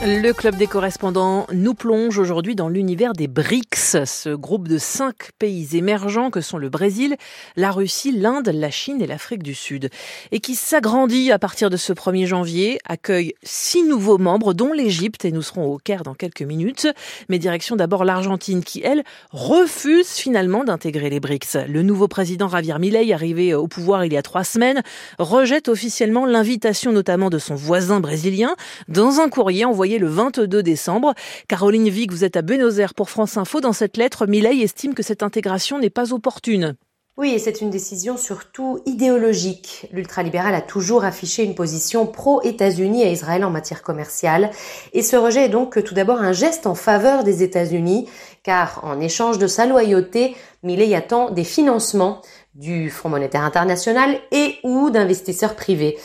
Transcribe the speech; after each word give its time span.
Le 0.00 0.30
club 0.30 0.54
des 0.54 0.68
correspondants 0.68 1.48
nous 1.52 1.74
plonge 1.74 2.20
aujourd'hui 2.20 2.54
dans 2.54 2.68
l'univers 2.68 3.14
des 3.14 3.26
BRICS, 3.26 4.04
ce 4.04 4.32
groupe 4.32 4.68
de 4.68 4.78
cinq 4.78 5.32
pays 5.40 5.76
émergents 5.76 6.30
que 6.30 6.40
sont 6.40 6.56
le 6.56 6.68
Brésil, 6.68 7.16
la 7.56 7.72
Russie, 7.72 8.12
l'Inde, 8.12 8.48
la 8.54 8.70
Chine 8.70 9.02
et 9.02 9.08
l'Afrique 9.08 9.42
du 9.42 9.56
Sud, 9.56 9.90
et 10.30 10.38
qui 10.38 10.54
s'agrandit 10.54 11.32
à 11.32 11.40
partir 11.40 11.68
de 11.68 11.76
ce 11.76 11.92
1er 11.92 12.26
janvier, 12.26 12.78
accueille 12.86 13.34
six 13.42 13.82
nouveaux 13.82 14.18
membres, 14.18 14.54
dont 14.54 14.72
l'Égypte, 14.72 15.24
et 15.24 15.32
nous 15.32 15.42
serons 15.42 15.64
au 15.64 15.78
Caire 15.78 16.04
dans 16.04 16.14
quelques 16.14 16.42
minutes. 16.42 16.86
Mais 17.28 17.40
direction 17.40 17.74
d'abord 17.74 18.04
l'Argentine, 18.04 18.62
qui 18.62 18.80
elle 18.84 19.02
refuse 19.32 20.10
finalement 20.10 20.62
d'intégrer 20.62 21.10
les 21.10 21.18
BRICS. 21.18 21.66
Le 21.66 21.82
nouveau 21.82 22.06
président 22.06 22.48
Javier 22.48 22.78
Milei, 22.78 23.12
arrivé 23.12 23.52
au 23.52 23.66
pouvoir 23.66 24.04
il 24.04 24.12
y 24.12 24.16
a 24.16 24.22
trois 24.22 24.44
semaines, 24.44 24.80
rejette 25.18 25.68
officiellement 25.68 26.24
l'invitation 26.24 26.92
notamment 26.92 27.30
de 27.30 27.38
son 27.38 27.56
voisin 27.56 27.98
brésilien 27.98 28.54
dans 28.86 29.18
un 29.18 29.28
courrier 29.28 29.64
envoyé 29.64 29.87
le 29.96 30.08
22 30.08 30.62
décembre. 30.62 31.14
Caroline 31.48 31.88
Vic, 31.88 32.12
vous 32.12 32.24
êtes 32.24 32.36
à 32.36 32.42
Buenos 32.42 32.78
Aires 32.78 32.92
pour 32.92 33.08
France 33.08 33.38
Info. 33.38 33.62
Dans 33.62 33.72
cette 33.72 33.96
lettre, 33.96 34.26
Milei 34.26 34.60
estime 34.60 34.92
que 34.92 35.02
cette 35.02 35.22
intégration 35.22 35.78
n'est 35.78 35.88
pas 35.88 36.12
opportune. 36.12 36.76
Oui, 37.18 37.32
et 37.34 37.40
c'est 37.40 37.62
une 37.62 37.70
décision 37.70 38.16
surtout 38.16 38.78
idéologique. 38.86 39.88
L'ultralibéral 39.90 40.54
a 40.54 40.60
toujours 40.60 41.02
affiché 41.02 41.42
une 41.42 41.56
position 41.56 42.06
pro-États-Unis 42.06 43.02
et 43.02 43.10
Israël 43.10 43.44
en 43.44 43.50
matière 43.50 43.82
commerciale. 43.82 44.50
Et 44.92 45.02
ce 45.02 45.16
rejet 45.16 45.46
est 45.46 45.48
donc 45.48 45.82
tout 45.82 45.94
d'abord 45.94 46.20
un 46.20 46.32
geste 46.32 46.68
en 46.68 46.76
faveur 46.76 47.24
des 47.24 47.42
États-Unis, 47.42 48.08
car 48.44 48.84
en 48.84 49.00
échange 49.00 49.38
de 49.38 49.48
sa 49.48 49.66
loyauté, 49.66 50.36
Millet 50.62 50.94
attend 50.94 51.30
des 51.30 51.42
financements 51.42 52.22
du 52.54 52.88
Fonds 52.88 53.08
monétaire 53.08 53.42
international 53.42 54.20
et 54.30 54.54
ou 54.62 54.90
d'investisseurs 54.90 55.56
privés. 55.56 55.98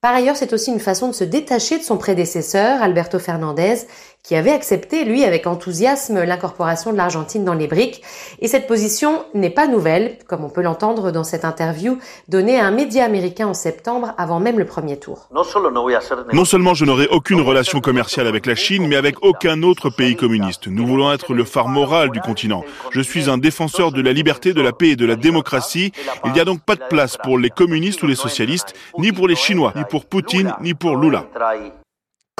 Par 0.00 0.14
ailleurs, 0.14 0.36
c'est 0.36 0.54
aussi 0.54 0.70
une 0.70 0.80
façon 0.80 1.08
de 1.08 1.12
se 1.12 1.24
détacher 1.24 1.76
de 1.78 1.82
son 1.82 1.98
prédécesseur, 1.98 2.82
Alberto 2.82 3.18
Fernandez, 3.18 3.86
qui 4.22 4.36
avait 4.36 4.52
accepté, 4.52 5.04
lui, 5.04 5.24
avec 5.24 5.46
enthousiasme, 5.46 6.22
l'incorporation 6.22 6.92
de 6.92 6.96
l'Argentine 6.96 7.44
dans 7.44 7.54
les 7.54 7.66
BRICS. 7.66 8.00
Et 8.40 8.48
cette 8.48 8.66
position 8.66 9.24
n'est 9.34 9.50
pas 9.50 9.66
nouvelle, 9.66 10.18
comme 10.26 10.44
on 10.44 10.50
peut 10.50 10.62
l'entendre 10.62 11.10
dans 11.10 11.24
cette 11.24 11.44
interview 11.44 11.98
donnée 12.28 12.60
à 12.60 12.66
un 12.66 12.70
média 12.70 13.04
américain 13.04 13.48
en 13.48 13.54
septembre, 13.54 14.14
avant 14.18 14.38
même 14.38 14.58
le 14.58 14.66
premier 14.66 14.98
tour. 14.98 15.28
Non 15.32 16.44
seulement 16.44 16.74
je 16.74 16.84
n'aurai 16.84 17.08
aucune 17.08 17.40
relation 17.40 17.80
commerciale 17.80 18.26
avec 18.26 18.46
la 18.46 18.54
Chine, 18.54 18.86
mais 18.86 18.96
avec 18.96 19.16
aucun 19.22 19.62
autre 19.62 19.90
pays 19.90 20.16
communiste. 20.16 20.68
Nous 20.68 20.86
voulons 20.86 21.12
être 21.12 21.34
le 21.34 21.44
phare 21.44 21.68
moral 21.68 22.10
du 22.10 22.20
continent. 22.20 22.64
Je 22.90 23.00
suis 23.00 23.30
un 23.30 23.38
défenseur 23.38 23.90
de 23.90 24.02
la 24.02 24.12
liberté, 24.12 24.52
de 24.52 24.62
la 24.62 24.72
paix 24.72 24.90
et 24.90 24.96
de 24.96 25.06
la 25.06 25.16
démocratie. 25.16 25.92
Il 26.24 26.32
n'y 26.32 26.40
a 26.40 26.44
donc 26.44 26.60
pas 26.60 26.76
de 26.76 26.84
place 26.88 27.16
pour 27.16 27.38
les 27.38 27.50
communistes 27.50 28.02
ou 28.02 28.06
les 28.06 28.14
socialistes, 28.14 28.74
ni 28.98 29.12
pour 29.12 29.28
les 29.28 29.36
Chinois, 29.36 29.72
ni 29.76 29.82
pour 29.84 30.04
Poutine, 30.04 30.54
ni 30.60 30.74
pour 30.74 30.96
Lula. 30.96 31.26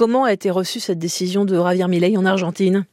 Comment 0.01 0.25
a 0.25 0.33
été 0.33 0.51
reçue 0.51 0.81
cette 0.81 0.99
décision 0.99 1.45
de 1.45 1.55
Javier 1.55 1.87
Milei 1.87 2.17
en 2.17 2.25
Argentine? 2.25 2.87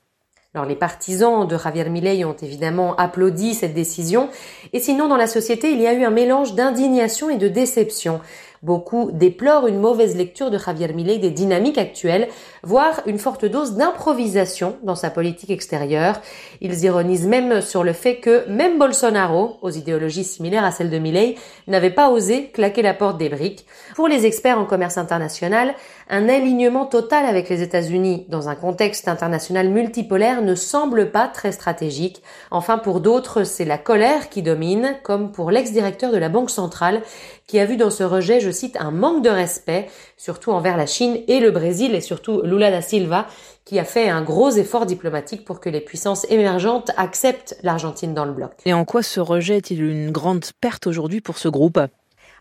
Les 0.67 0.75
partisans 0.75 1.47
de 1.47 1.57
Javier 1.57 1.89
Milei 1.89 2.25
ont 2.25 2.35
évidemment 2.35 2.97
applaudi 2.97 3.53
cette 3.53 3.73
décision, 3.73 4.27
et 4.73 4.81
sinon 4.81 5.07
dans 5.07 5.15
la 5.15 5.27
société 5.27 5.71
il 5.71 5.79
y 5.79 5.87
a 5.87 5.93
eu 5.93 6.03
un 6.03 6.09
mélange 6.09 6.53
d'indignation 6.53 7.29
et 7.29 7.37
de 7.37 7.47
déception. 7.47 8.19
Beaucoup 8.63 9.11
déplorent 9.11 9.67
une 9.67 9.79
mauvaise 9.79 10.15
lecture 10.15 10.49
de 10.49 10.57
Javier 10.57 10.91
Milei 10.93 11.19
des 11.19 11.29
dynamiques 11.29 11.77
actuelles, 11.77 12.27
voire 12.63 13.01
une 13.05 13.19
forte 13.19 13.45
dose 13.45 13.73
d'improvisation 13.73 14.77
dans 14.83 14.95
sa 14.95 15.09
politique 15.09 15.51
extérieure. 15.51 16.21
Ils 16.61 16.83
ironisent 16.83 17.27
même 17.27 17.61
sur 17.61 17.83
le 17.83 17.93
fait 17.93 18.17
que 18.17 18.47
même 18.49 18.79
Bolsonaro, 18.79 19.57
aux 19.61 19.69
idéologies 19.69 20.23
similaires 20.23 20.63
à 20.63 20.71
celles 20.71 20.89
de 20.89 20.97
Milei, 20.97 21.35
n'avait 21.67 21.91
pas 21.91 22.09
osé 22.09 22.47
claquer 22.47 22.81
la 22.81 22.93
porte 22.93 23.17
des 23.17 23.29
briques. 23.29 23.65
Pour 23.95 24.07
les 24.07 24.25
experts 24.25 24.59
en 24.59 24.65
commerce 24.65 24.97
international, 24.97 25.75
un 26.09 26.29
alignement 26.29 26.85
total 26.85 27.25
avec 27.25 27.49
les 27.49 27.61
États-Unis 27.61 28.25
dans 28.29 28.49
un 28.49 28.55
contexte 28.55 29.07
international 29.07 29.69
multipolaire 29.69 30.41
ne 30.41 30.55
semble 30.55 31.11
pas 31.11 31.27
très 31.27 31.51
stratégique. 31.51 32.21
Enfin, 32.49 32.77
pour 32.77 33.01
d'autres, 33.01 33.43
c'est 33.43 33.65
la 33.65 33.77
colère 33.77 34.29
qui 34.29 34.41
domine, 34.41 34.95
comme 35.03 35.31
pour 35.31 35.51
l'ex-directeur 35.51 36.11
de 36.11 36.17
la 36.17 36.29
Banque 36.29 36.49
centrale, 36.49 37.01
qui 37.47 37.59
a 37.59 37.65
vu 37.65 37.77
dans 37.77 37.89
ce 37.89 38.03
rejet, 38.03 38.41
je 38.41 38.51
cite, 38.51 38.75
un 38.77 38.91
manque 38.91 39.23
de 39.23 39.29
respect, 39.29 39.87
surtout 40.17 40.51
envers 40.51 40.75
la 40.75 40.85
Chine 40.85 41.17
et 41.29 41.39
le 41.39 41.49
Brésil, 41.49 41.95
et 41.95 42.01
surtout 42.01 42.41
Lula 42.43 42.71
da 42.71 42.81
Silva, 42.81 43.25
qui 43.63 43.79
a 43.79 43.85
fait 43.85 44.09
un 44.09 44.21
gros 44.21 44.49
effort 44.49 44.85
diplomatique 44.85 45.45
pour 45.45 45.61
que 45.61 45.69
les 45.69 45.81
puissances 45.81 46.29
émergentes 46.29 46.91
acceptent 46.97 47.57
l'Argentine 47.63 48.13
dans 48.13 48.25
le 48.25 48.33
bloc. 48.33 48.51
Et 48.65 48.73
en 48.73 48.83
quoi 48.83 49.01
ce 49.01 49.21
rejet 49.21 49.57
est-il 49.57 49.81
une 49.81 50.11
grande 50.11 50.45
perte 50.59 50.87
aujourd'hui 50.87 51.21
pour 51.21 51.37
ce 51.37 51.47
groupe? 51.47 51.79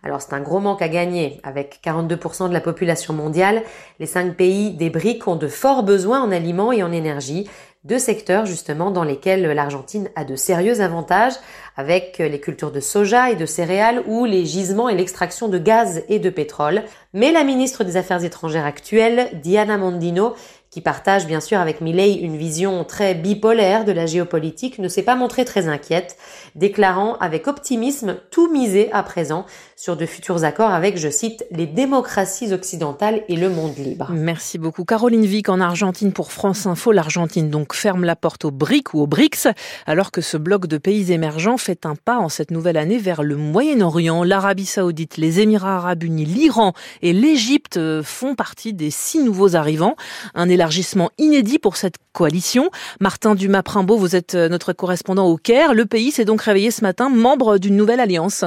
Alors 0.02 0.20
c'est 0.20 0.34
un 0.34 0.40
gros 0.40 0.60
manque 0.60 0.82
à 0.82 0.88
gagner. 0.88 1.40
Avec 1.42 1.80
42% 1.84 2.48
de 2.48 2.52
la 2.52 2.60
population 2.60 3.14
mondiale, 3.14 3.62
les 3.98 4.06
cinq 4.06 4.36
pays 4.36 4.70
des 4.72 4.90
BRIC 4.90 5.26
ont 5.26 5.36
de 5.36 5.48
forts 5.48 5.82
besoins 5.82 6.20
en 6.20 6.30
aliments 6.30 6.70
et 6.70 6.82
en 6.82 6.92
énergie, 6.92 7.48
deux 7.86 7.98
secteurs 7.98 8.46
justement 8.46 8.90
dans 8.90 9.04
lesquels 9.04 9.42
l'Argentine 9.42 10.08
a 10.16 10.24
de 10.24 10.36
sérieux 10.36 10.80
avantages, 10.80 11.34
avec 11.76 12.18
les 12.18 12.40
cultures 12.40 12.72
de 12.72 12.80
soja 12.80 13.30
et 13.30 13.36
de 13.36 13.46
céréales 13.46 14.02
ou 14.06 14.24
les 14.24 14.44
gisements 14.44 14.88
et 14.88 14.96
l'extraction 14.96 15.48
de 15.48 15.58
gaz 15.58 16.02
et 16.08 16.18
de 16.18 16.30
pétrole. 16.30 16.82
Mais 17.12 17.32
la 17.32 17.44
ministre 17.44 17.84
des 17.84 17.96
Affaires 17.96 18.24
étrangères 18.24 18.64
actuelle, 18.64 19.30
Diana 19.42 19.76
Mondino, 19.76 20.34
qui 20.70 20.80
partage 20.80 21.26
bien 21.26 21.40
sûr 21.40 21.58
avec 21.58 21.80
Milley 21.80 22.14
une 22.14 22.36
vision 22.36 22.84
très 22.84 23.14
bipolaire 23.14 23.84
de 23.84 23.92
la 23.92 24.04
géopolitique, 24.04 24.78
ne 24.78 24.88
s'est 24.88 25.02
pas 25.02 25.14
montrée 25.14 25.44
très 25.44 25.68
inquiète, 25.68 26.18
déclarant 26.54 27.16
avec 27.16 27.46
optimisme 27.46 28.16
tout 28.30 28.50
miser 28.50 28.92
à 28.92 29.02
présent 29.02 29.46
sur 29.78 29.98
de 29.98 30.06
futurs 30.06 30.42
accords 30.42 30.70
avec, 30.70 30.96
je 30.96 31.10
cite, 31.10 31.44
les 31.50 31.66
démocraties 31.66 32.54
occidentales 32.54 33.22
et 33.28 33.36
le 33.36 33.50
monde 33.50 33.76
libre. 33.76 34.08
Merci 34.10 34.56
beaucoup. 34.56 34.86
Caroline 34.86 35.26
Vic 35.26 35.50
en 35.50 35.60
Argentine 35.60 36.14
pour 36.14 36.32
France 36.32 36.66
Info. 36.66 36.92
L'Argentine 36.92 37.50
donc 37.50 37.74
ferme 37.74 38.04
la 38.04 38.16
porte 38.16 38.46
aux 38.46 38.50
BRIC 38.50 38.94
ou 38.94 39.00
aux 39.00 39.06
BRICS, 39.06 39.48
alors 39.84 40.12
que 40.12 40.22
ce 40.22 40.38
bloc 40.38 40.66
de 40.66 40.78
pays 40.78 41.12
émergents 41.12 41.58
fait 41.58 41.84
un 41.84 41.94
pas 41.94 42.16
en 42.16 42.30
cette 42.30 42.50
nouvelle 42.50 42.78
année 42.78 42.96
vers 42.96 43.22
le 43.22 43.36
Moyen-Orient. 43.36 44.24
L'Arabie 44.24 44.64
Saoudite, 44.64 45.18
les 45.18 45.40
Émirats 45.40 45.76
Arabes 45.76 46.04
Unis, 46.04 46.24
l'Iran 46.24 46.72
et 47.02 47.12
l'Égypte 47.12 47.78
font 48.02 48.34
partie 48.34 48.72
des 48.72 48.90
six 48.90 49.22
nouveaux 49.22 49.56
arrivants. 49.56 49.94
Un 50.34 50.48
élargissement 50.48 51.10
inédit 51.18 51.58
pour 51.58 51.76
cette 51.76 51.96
coalition. 52.14 52.70
Martin 53.00 53.34
Dumas-Primbaud, 53.34 53.98
vous 53.98 54.16
êtes 54.16 54.34
notre 54.36 54.72
correspondant 54.72 55.26
au 55.26 55.36
Caire. 55.36 55.74
Le 55.74 55.84
pays 55.84 56.12
s'est 56.12 56.24
donc 56.24 56.40
réveillé 56.40 56.70
ce 56.70 56.80
matin 56.80 57.10
membre 57.10 57.58
d'une 57.58 57.76
nouvelle 57.76 58.00
alliance. 58.00 58.46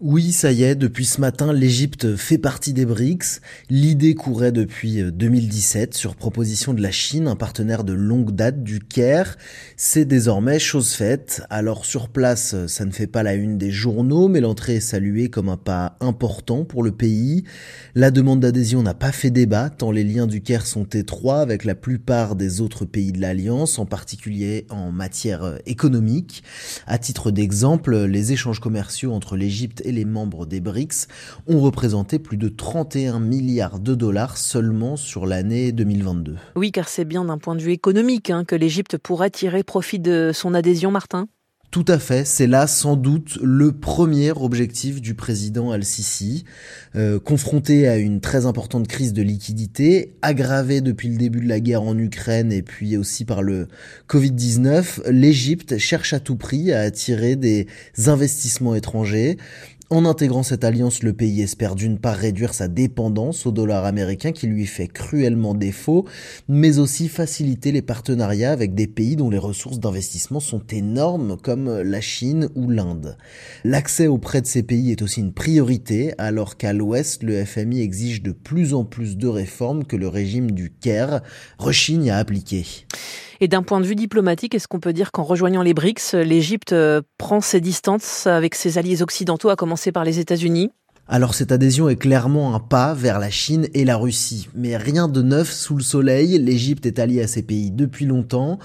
Oui, 0.00 0.30
ça 0.30 0.52
y 0.52 0.62
est, 0.62 0.76
depuis 0.76 1.04
ce 1.04 1.20
matin, 1.20 1.52
l'Égypte 1.52 2.14
fait 2.14 2.38
partie 2.38 2.72
des 2.72 2.86
BRICS. 2.86 3.40
L'idée 3.68 4.14
courait 4.14 4.52
depuis 4.52 5.02
2017 5.02 5.90
euh, 5.90 5.98
sur 5.98 6.14
proposition 6.14 6.72
de 6.72 6.80
la 6.80 6.92
Chine, 6.92 7.26
un 7.26 7.34
partenaire 7.34 7.82
de 7.82 7.94
longue 7.94 8.30
date 8.30 8.62
du 8.62 8.78
Caire. 8.78 9.36
C'est 9.76 10.04
désormais 10.04 10.60
chose 10.60 10.92
faite. 10.92 11.42
Alors 11.50 11.84
sur 11.84 12.10
place, 12.10 12.54
ça 12.68 12.84
ne 12.84 12.92
fait 12.92 13.08
pas 13.08 13.24
la 13.24 13.34
une 13.34 13.58
des 13.58 13.72
journaux, 13.72 14.28
mais 14.28 14.40
l'entrée 14.40 14.76
est 14.76 14.80
saluée 14.80 15.30
comme 15.30 15.48
un 15.48 15.56
pas 15.56 15.96
important 15.98 16.64
pour 16.64 16.84
le 16.84 16.92
pays. 16.92 17.42
La 17.96 18.12
demande 18.12 18.38
d'adhésion 18.38 18.84
n'a 18.84 18.94
pas 18.94 19.10
fait 19.10 19.30
débat, 19.32 19.68
tant 19.68 19.90
les 19.90 20.04
liens 20.04 20.28
du 20.28 20.42
Caire 20.42 20.66
sont 20.66 20.86
étroits 20.86 21.40
avec 21.40 21.64
la 21.64 21.74
plupart 21.74 22.36
des 22.36 22.60
autres 22.60 22.84
pays 22.84 23.10
de 23.10 23.20
l'Alliance, 23.20 23.80
en 23.80 23.86
particulier 23.86 24.64
en 24.70 24.92
matière 24.92 25.42
euh, 25.42 25.56
économique. 25.66 26.44
À 26.86 26.98
titre 26.98 27.32
d'exemple, 27.32 28.04
les 28.04 28.30
échanges 28.30 28.60
commerciaux 28.60 29.12
entre 29.12 29.36
l'Égypte 29.36 29.82
et 29.88 29.92
les 29.92 30.04
membres 30.04 30.46
des 30.46 30.60
BRICS 30.60 31.08
ont 31.46 31.60
représenté 31.60 32.18
plus 32.18 32.36
de 32.36 32.48
31 32.48 33.20
milliards 33.20 33.80
de 33.80 33.94
dollars 33.94 34.36
seulement 34.36 34.96
sur 34.96 35.26
l'année 35.26 35.72
2022. 35.72 36.36
Oui, 36.56 36.70
car 36.72 36.88
c'est 36.88 37.04
bien 37.04 37.24
d'un 37.24 37.38
point 37.38 37.56
de 37.56 37.62
vue 37.62 37.72
économique 37.72 38.30
hein, 38.30 38.44
que 38.44 38.54
l'Égypte 38.54 38.98
pourrait 38.98 39.30
tirer 39.30 39.62
profit 39.62 39.98
de 39.98 40.30
son 40.34 40.54
adhésion, 40.54 40.90
Martin. 40.90 41.26
Tout 41.70 41.84
à 41.86 41.98
fait, 41.98 42.24
c'est 42.24 42.46
là 42.46 42.66
sans 42.66 42.96
doute 42.96 43.38
le 43.42 43.72
premier 43.72 44.30
objectif 44.30 45.02
du 45.02 45.14
président 45.14 45.70
Al-Sisi. 45.70 46.44
Euh, 46.96 47.20
confronté 47.20 47.86
à 47.86 47.98
une 47.98 48.22
très 48.22 48.46
importante 48.46 48.88
crise 48.88 49.12
de 49.12 49.20
liquidité, 49.20 50.14
aggravée 50.22 50.80
depuis 50.80 51.08
le 51.08 51.18
début 51.18 51.40
de 51.40 51.48
la 51.48 51.60
guerre 51.60 51.82
en 51.82 51.98
Ukraine 51.98 52.52
et 52.52 52.62
puis 52.62 52.96
aussi 52.96 53.26
par 53.26 53.42
le 53.42 53.68
Covid-19, 54.08 55.10
l'Égypte 55.10 55.76
cherche 55.76 56.14
à 56.14 56.20
tout 56.20 56.36
prix 56.36 56.72
à 56.72 56.80
attirer 56.80 57.36
des 57.36 57.66
investissements 58.06 58.74
étrangers. 58.74 59.36
En 59.90 60.04
intégrant 60.04 60.42
cette 60.42 60.64
alliance, 60.64 61.02
le 61.02 61.14
pays 61.14 61.40
espère 61.40 61.74
d'une 61.74 61.98
part 61.98 62.16
réduire 62.16 62.52
sa 62.52 62.68
dépendance 62.68 63.46
au 63.46 63.52
dollar 63.52 63.86
américain 63.86 64.32
qui 64.32 64.46
lui 64.46 64.66
fait 64.66 64.86
cruellement 64.86 65.54
défaut, 65.54 66.04
mais 66.46 66.78
aussi 66.78 67.08
faciliter 67.08 67.72
les 67.72 67.80
partenariats 67.80 68.52
avec 68.52 68.74
des 68.74 68.86
pays 68.86 69.16
dont 69.16 69.30
les 69.30 69.38
ressources 69.38 69.80
d'investissement 69.80 70.40
sont 70.40 70.60
énormes 70.68 71.38
comme 71.42 71.80
la 71.80 72.02
Chine 72.02 72.50
ou 72.54 72.68
l'Inde. 72.68 73.16
L'accès 73.64 74.08
auprès 74.08 74.42
de 74.42 74.46
ces 74.46 74.62
pays 74.62 74.90
est 74.90 75.00
aussi 75.00 75.20
une 75.20 75.32
priorité 75.32 76.12
alors 76.18 76.58
qu'à 76.58 76.74
l'ouest, 76.74 77.22
le 77.22 77.42
FMI 77.42 77.80
exige 77.80 78.22
de 78.22 78.32
plus 78.32 78.74
en 78.74 78.84
plus 78.84 79.16
de 79.16 79.28
réformes 79.28 79.84
que 79.84 79.96
le 79.96 80.08
régime 80.08 80.50
du 80.50 80.70
Caire 80.70 81.22
rechigne 81.58 82.10
à 82.10 82.18
appliquer. 82.18 82.66
Et 83.40 83.48
d'un 83.48 83.62
point 83.62 83.80
de 83.80 83.86
vue 83.86 83.94
diplomatique, 83.94 84.54
est-ce 84.54 84.66
qu'on 84.66 84.80
peut 84.80 84.92
dire 84.92 85.12
qu'en 85.12 85.22
rejoignant 85.22 85.62
les 85.62 85.74
BRICS, 85.74 86.14
l'Égypte 86.14 86.72
euh, 86.72 87.02
prend 87.18 87.40
ses 87.40 87.60
distances 87.60 88.26
avec 88.26 88.54
ses 88.54 88.78
alliés 88.78 89.02
occidentaux, 89.02 89.48
à 89.48 89.56
commencer 89.56 89.92
par 89.92 90.04
les 90.04 90.18
États-Unis? 90.18 90.70
Alors 91.10 91.34
cette 91.34 91.52
adhésion 91.52 91.88
est 91.88 91.96
clairement 91.96 92.54
un 92.54 92.60
pas 92.60 92.92
vers 92.92 93.18
la 93.18 93.30
Chine 93.30 93.66
et 93.72 93.86
la 93.86 93.96
Russie. 93.96 94.50
Mais 94.54 94.76
rien 94.76 95.08
de 95.08 95.22
neuf 95.22 95.50
sous 95.50 95.74
le 95.74 95.82
soleil, 95.82 96.38
l'Égypte 96.38 96.84
est 96.84 96.98
alliée 96.98 97.22
à 97.22 97.26
ces 97.26 97.40
pays 97.40 97.70
depuis 97.70 98.04
longtemps. 98.04 98.58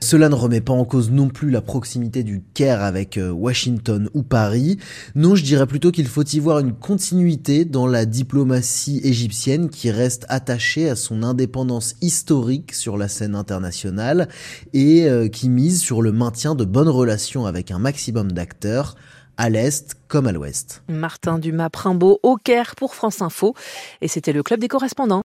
Cela 0.00 0.28
ne 0.28 0.34
remet 0.34 0.60
pas 0.60 0.72
en 0.72 0.84
cause 0.84 1.12
non 1.12 1.28
plus 1.28 1.50
la 1.50 1.60
proximité 1.60 2.24
du 2.24 2.42
Caire 2.52 2.82
avec 2.82 3.16
euh, 3.16 3.30
Washington 3.30 4.10
ou 4.12 4.24
Paris. 4.24 4.76
Non, 5.14 5.36
je 5.36 5.44
dirais 5.44 5.68
plutôt 5.68 5.92
qu'il 5.92 6.08
faut 6.08 6.24
y 6.24 6.40
voir 6.40 6.58
une 6.58 6.74
continuité 6.74 7.64
dans 7.64 7.86
la 7.86 8.06
diplomatie 8.06 9.00
égyptienne 9.04 9.70
qui 9.70 9.92
reste 9.92 10.26
attachée 10.28 10.90
à 10.90 10.96
son 10.96 11.22
indépendance 11.22 11.94
historique 12.02 12.74
sur 12.74 12.96
la 12.96 13.06
scène 13.06 13.36
internationale 13.36 14.28
et 14.72 15.08
euh, 15.08 15.28
qui 15.28 15.48
mise 15.48 15.80
sur 15.80 16.02
le 16.02 16.10
maintien 16.10 16.56
de 16.56 16.64
bonnes 16.64 16.88
relations 16.88 17.46
avec 17.46 17.70
un 17.70 17.78
maximum 17.78 18.32
d'acteurs 18.32 18.96
à 19.36 19.50
l'Est 19.50 19.96
comme 20.08 20.26
à 20.26 20.32
l'Ouest. 20.32 20.82
Martin 20.88 21.38
Dumas-Primbaud 21.38 22.20
au 22.22 22.36
Caire 22.36 22.76
pour 22.76 22.94
France 22.94 23.20
Info. 23.20 23.54
Et 24.00 24.08
c'était 24.08 24.32
le 24.32 24.42
Club 24.42 24.60
des 24.60 24.68
correspondants. 24.68 25.12